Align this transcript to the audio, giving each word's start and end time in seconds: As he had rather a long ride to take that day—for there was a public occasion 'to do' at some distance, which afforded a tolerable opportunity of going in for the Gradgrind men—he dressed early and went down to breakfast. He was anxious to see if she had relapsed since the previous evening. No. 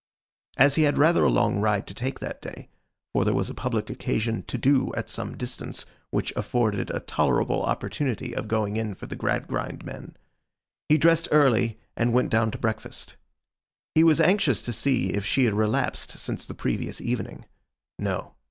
As 0.57 0.73
he 0.81 0.81
had 0.81 0.97
rather 0.97 1.23
a 1.25 1.29
long 1.31 1.59
ride 1.59 1.85
to 1.85 1.93
take 1.93 2.19
that 2.21 2.41
day—for 2.41 3.23
there 3.23 3.35
was 3.35 3.51
a 3.51 3.53
public 3.53 3.87
occasion 3.87 4.41
'to 4.41 4.57
do' 4.57 4.91
at 4.95 5.11
some 5.11 5.37
distance, 5.37 5.85
which 6.09 6.33
afforded 6.35 6.89
a 6.89 7.01
tolerable 7.01 7.61
opportunity 7.61 8.35
of 8.35 8.47
going 8.47 8.77
in 8.77 8.95
for 8.95 9.05
the 9.05 9.15
Gradgrind 9.15 9.85
men—he 9.85 10.97
dressed 10.97 11.27
early 11.31 11.77
and 11.95 12.13
went 12.13 12.31
down 12.31 12.49
to 12.49 12.57
breakfast. 12.57 13.15
He 13.93 14.03
was 14.03 14.19
anxious 14.19 14.63
to 14.63 14.73
see 14.73 15.11
if 15.11 15.23
she 15.23 15.45
had 15.45 15.53
relapsed 15.53 16.13
since 16.17 16.47
the 16.47 16.55
previous 16.55 16.99
evening. 16.99 17.45
No. 17.99 18.33